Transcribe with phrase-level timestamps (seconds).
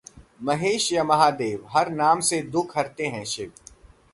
[0.43, 3.51] महेश या महादेव, हर नाम से दुख हरते हैं शिव